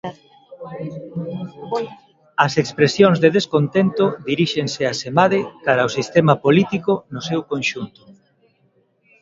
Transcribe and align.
As 2.45 2.53
expresións 2.63 3.17
de 3.23 3.29
descontento 3.37 4.05
diríxense 4.29 4.81
asemade 4.93 5.39
cara 5.65 5.81
ao 5.83 5.93
sistema 5.97 6.33
político 6.45 6.91
no 7.13 7.21
seu 7.29 7.41
conxunto. 7.51 8.01